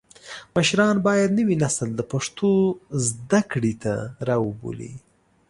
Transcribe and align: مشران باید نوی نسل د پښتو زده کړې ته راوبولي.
مشران 0.55 0.97
باید 1.07 1.29
نوی 1.39 1.55
نسل 1.63 1.89
د 1.95 2.01
پښتو 2.11 2.49
زده 3.05 3.41
کړې 3.51 3.73
ته 3.83 3.93
راوبولي. 4.29 4.93